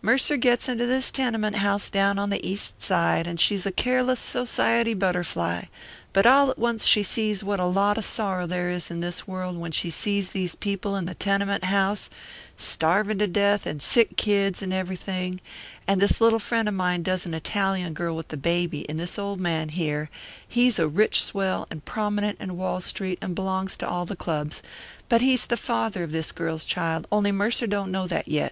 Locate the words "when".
9.58-9.72